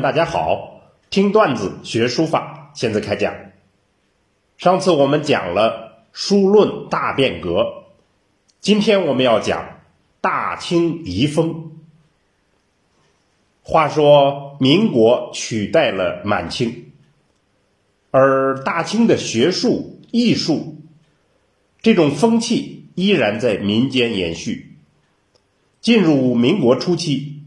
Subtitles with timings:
[0.00, 0.80] 大家好！
[1.10, 3.34] 听段子学书法，现在开讲。
[4.56, 7.84] 上次我们讲了书论大变革，
[8.60, 9.80] 今天我们要讲
[10.20, 11.72] 大清遗风。
[13.62, 16.92] 话说民国取代了满清，
[18.12, 20.76] 而大清的学术、艺术
[21.82, 24.76] 这种风气依然在民间延续。
[25.80, 27.37] 进入民国初期。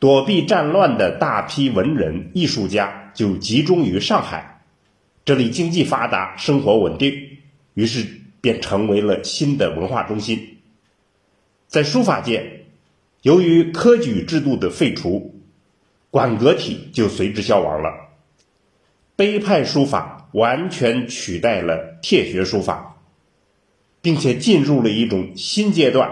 [0.00, 4.62] 躲避战乱的大批文人艺术家就集中于上海，
[5.26, 7.12] 这里经济发达，生活稳定，
[7.74, 8.06] 于是
[8.40, 10.56] 便成为了新的文化中心。
[11.68, 12.64] 在书法界，
[13.20, 15.34] 由于科举制度的废除，
[16.10, 17.90] 馆阁体就随之消亡了，
[19.16, 22.96] 碑派书法完全取代了帖学书法，
[24.00, 26.10] 并且进入了一种新阶段，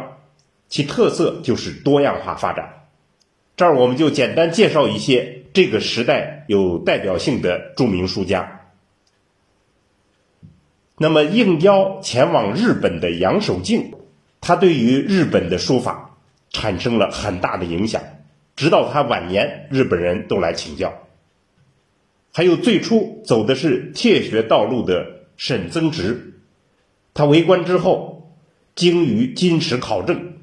[0.69, 2.78] 其特色就是多样化发展。
[3.59, 8.71] 这儿我们就简单介绍一些这个时代有代表性的著名书家。
[10.97, 13.95] 那么应邀前往日本的杨守敬，
[14.41, 16.17] 他对于日本的书法
[16.51, 18.01] 产生了很大的影响，
[18.55, 20.95] 直到他晚年，日本人都来请教。
[22.33, 26.35] 还有最初走的是帖学道路的沈曾直，
[27.13, 28.31] 他为官之后，
[28.77, 30.35] 精于金石考证，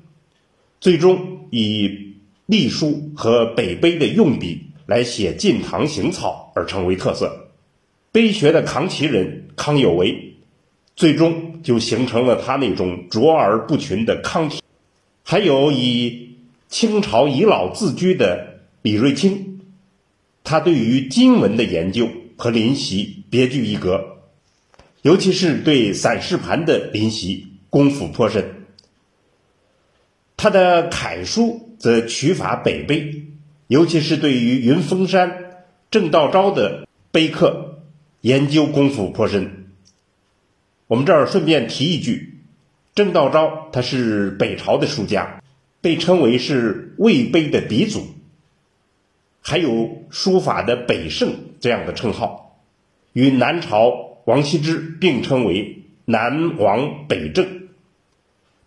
[0.82, 2.04] 最终以。
[2.46, 7.50] 隶书和北碑的用笔来写晋唐行草而成为特色，
[8.12, 10.36] 碑学的扛旗人康有为，
[10.96, 14.62] 最终就形成了他那种卓而不群的康体。
[15.24, 16.38] 还有以
[16.70, 19.62] 清朝遗老自居的李瑞清，
[20.44, 24.18] 他对于金文的研究和临习别具一格，
[25.02, 28.65] 尤其是对散氏盘的临习功夫颇深。
[30.38, 31.64] 他的楷书。
[31.78, 33.26] 则取法北碑，
[33.68, 37.82] 尤其是对于云峰山郑道昭的碑刻
[38.22, 39.68] 研究功夫颇深。
[40.88, 42.40] 我们这儿顺便提一句，
[42.96, 45.44] 郑道昭他是北朝的书家，
[45.82, 48.08] 被称为是魏碑的鼻祖，
[49.42, 52.62] 还有书法的北圣这样的称号，
[53.12, 57.65] 与南朝王羲之并称为南王北郑。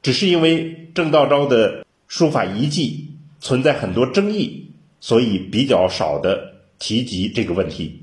[0.03, 1.85] 只是因为郑道昭的。
[2.11, 8.03] 书法遗迹存在很多争议，所以比较少的提及这个问题。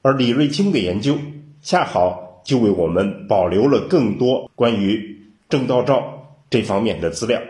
[0.00, 1.18] 而李瑞清的研究
[1.60, 7.42] 恰好就为我们保留了更多关于郑道昭这方面的资料。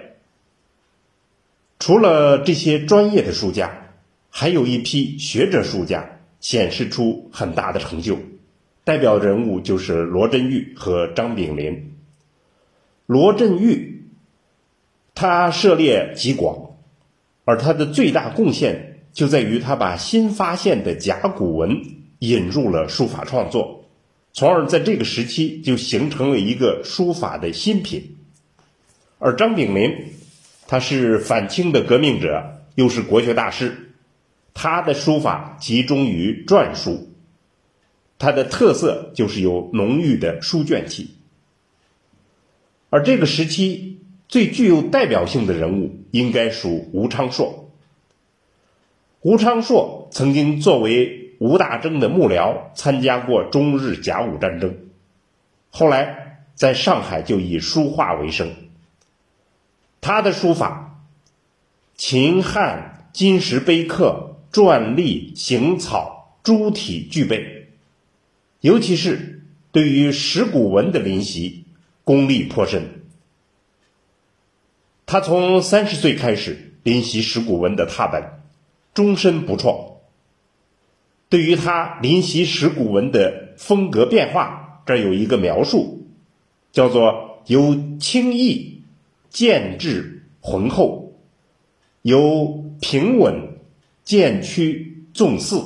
[1.79, 3.93] 除了这些专业的书家，
[4.29, 8.19] 还有一批学者书家显示出很大的成就，
[8.83, 11.92] 代表人物就是罗振玉和张炳麟。
[13.13, 14.07] 罗振玉。
[15.15, 16.71] 他涉猎极广，
[17.45, 21.83] 而他的最大贡献就在于他把新发现的甲骨文
[22.21, 23.85] 引入了书法创作，
[24.33, 28.17] 从而在这个时期就形成了一个书法的新品。
[29.19, 29.93] 而张炳麟，
[30.67, 33.93] 他是反清的革命者，又是国学大师，
[34.55, 37.11] 他的书法集中于篆书，
[38.19, 41.11] 他的特色就是有浓郁的书卷气，
[42.93, 43.89] 而这个时期。
[44.29, 47.69] 最具有代表性的人物应该属吴昌硕。
[49.21, 54.75] 吴昌硕曾经作为吴大征的幕僚，参加过中日甲午战争，
[55.69, 58.55] 后来在上海就以书画为生。
[60.01, 61.05] 他的书法，
[61.95, 67.67] 秦汉金石碑刻、篆隶、行草诸体具备，
[68.63, 69.43] 尤其是
[69.73, 71.62] 对于石鼓文的临习，
[72.05, 73.03] 功力颇深。
[75.07, 78.23] 他从三十岁开始临习石鼓文的拓本，
[78.95, 79.99] 终身不辍。
[81.29, 86.07] 对于他临习石鼓文的风格变化，这有一个描述，
[86.73, 88.83] 叫做由轻易
[89.31, 91.13] 渐至浑厚，
[92.03, 93.59] 由平稳
[94.05, 95.63] 渐趋纵肆，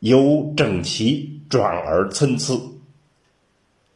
[0.00, 2.73] 由整齐转而参差，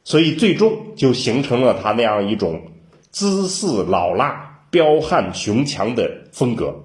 [0.08, 2.62] 所以最终就形成了他那样一种
[3.10, 4.46] 姿势老辣。
[4.70, 6.84] 彪悍雄强的风格，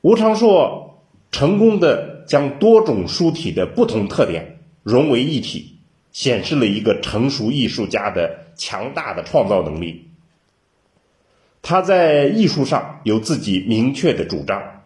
[0.00, 5.76] 吴长硕成功的将多种书体的不同特点融为一体，
[6.10, 10.08] 显示了一个成熟艺术家的强大的创造能力。
[11.62, 14.82] 他在艺术上有自己明确的主张，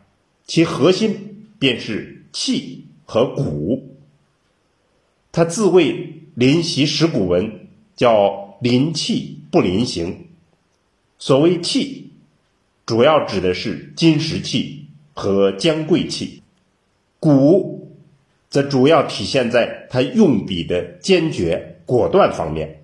[0.47, 3.89] 其核心便是气和骨。
[5.33, 10.27] 他自谓临习石鼓文，叫临气不临形。
[11.19, 12.11] 所谓气，
[12.85, 16.43] 主要指的是金石气，和将贵气。
[17.21, 17.93] 古
[18.51, 22.83] 则主要体现在他用笔的坚决果断方面，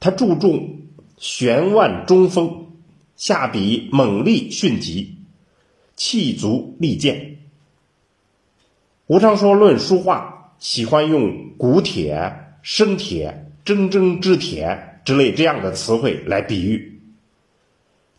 [0.00, 0.80] 他注重
[1.18, 2.66] 悬腕中锋，
[3.16, 5.16] 下笔猛力迅疾，
[5.96, 7.36] 气足力健。
[9.06, 17.02] 吴昌说论书画，喜欢用古铁、生铁、铮铮之铁之类这样的词汇来比喻。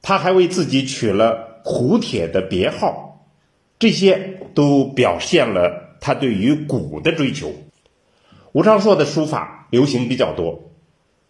[0.03, 3.27] 他还为自己取了虎铁的别号，
[3.79, 7.55] 这些都表现了他对于古的追求。
[8.51, 10.71] 吴昌硕的书法流行比较多，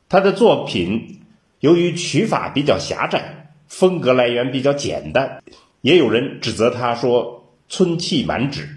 [0.10, 1.22] 他的作品
[1.62, 5.42] 由于取法比较狭窄，风格来源比较简单，
[5.80, 8.68] 也有人指责他说村气满纸。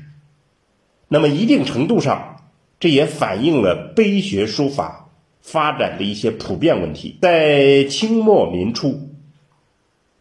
[1.08, 2.37] 那么一定程度上，
[2.80, 5.10] 这也反映了碑学书法
[5.40, 7.18] 发展的一些普遍问题。
[7.20, 9.04] 在清末民初。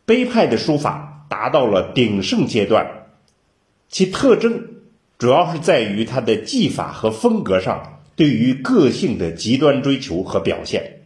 [0.05, 3.09] 碑派的书法达到了鼎盛阶段，
[3.89, 4.63] 其特征
[5.17, 11.01] 主要是在于它的技法和风格上对于个性的极端追求和表现，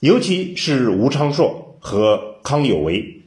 [0.00, 3.22] 尤其是吴昌硕和康有为，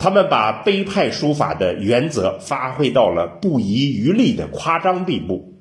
[0.00, 5.52] 他们把碑派书法的原则发挥到了不遗余力的夸张地步。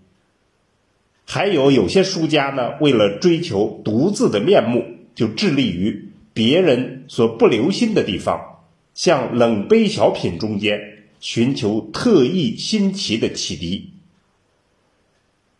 [1.26, 6.06] 还有有些书家呢，为了追求独自的面目，就致力于。
[6.34, 8.62] 别人所不留心的地方，
[8.94, 10.80] 向冷碑小品中间
[11.20, 13.92] 寻求特异新奇的启迪。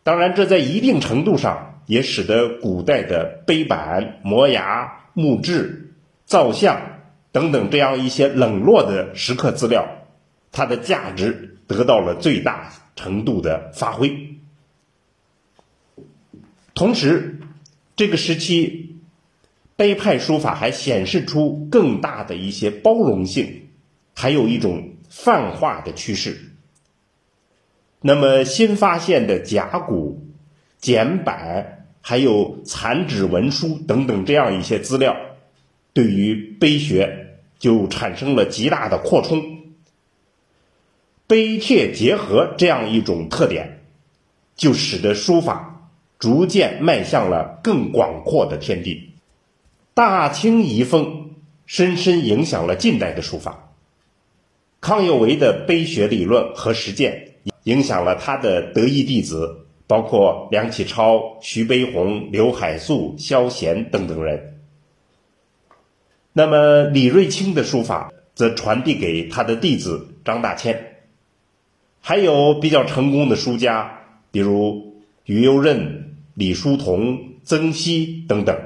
[0.02, 5.92] 当然，这在一定程度上也使得古代的碑版、磨牙、木质、
[6.24, 6.89] 造像
[7.32, 10.06] 等等这样一些冷落的石刻资料，
[10.52, 14.36] 它的价值得到了最大程度的发挥。
[16.74, 17.40] 同时，
[17.96, 18.86] 这个时期。
[19.76, 23.68] 碑派书法还显示出更大的一些包容性，
[24.14, 26.52] 还有一种泛化的趋势。
[28.02, 30.22] 那么新发现的甲骨、
[30.76, 35.16] 简版，还有残纸文书等等这样一些资料，
[35.92, 39.58] 对于碑学就产生了极大的扩充。
[41.26, 43.80] 碑帖结合这样一种特点，
[44.56, 45.88] 就使得书法
[46.18, 49.10] 逐渐迈向了更广阔的天地。
[49.94, 51.30] 大清遗风
[51.66, 53.72] 深深影响了近代的书法，
[54.80, 57.34] 康有为的碑学理论和实践
[57.64, 64.59] 影响了他的得意弟子，包括梁启超、徐悲鸿、刘海粟、萧娴等等人。
[66.32, 70.96] 那么李瑞清的书法则传递给他的弟子张大千，
[72.00, 74.00] 还有比较成功的书家，
[74.30, 78.56] 比如于右任、李叔同、曾皙等等。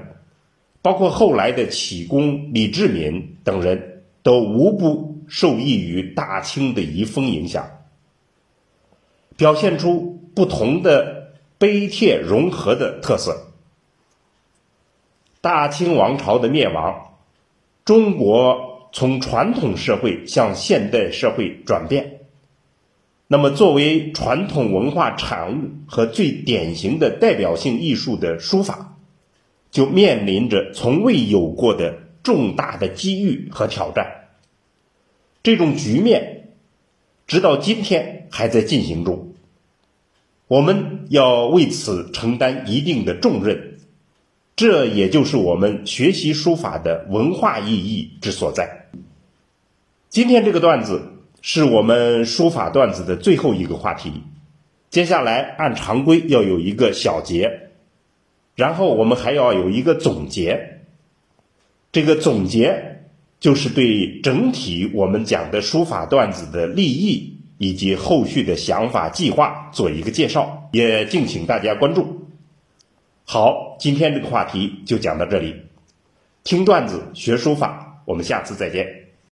[0.83, 7.67] 包括后来的启功、李志敏等人都无不受益于大清的遗风影响，
[9.39, 13.47] 表现出不同的碑帖融合的特色。
[15.41, 17.14] 大清王朝的灭亡，
[17.85, 22.21] 中国从传统社会向现代社会转变，
[23.27, 28.91] 那么作为传统文化产物和最典型的代表性艺术的书法。
[29.71, 34.29] 就面临着从未有过的重大的机遇和挑战，
[35.43, 36.55] 这种局面
[37.27, 39.35] 直到今天还在进行中。
[40.47, 43.74] 我们要为此承担一定的重任，
[44.57, 48.87] 这也就是我们学习书法的文化意义之所在。
[50.09, 51.03] 今天这个段子
[51.43, 54.13] 是我们书法段子的最后一个话题，
[54.91, 57.71] 接下来按常规要有一个小结。
[58.55, 60.79] 然后我们还要有一个总结，
[61.91, 63.01] 这个总结
[63.41, 72.24] 就是对整体我们讲的书法段子的立意以及后续的想法计划做一个介绍，也敬请大家关注。
[73.27, 75.63] 好，今天这个话题就讲到这里，
[76.45, 79.04] 听段子学书法，我们下次再见。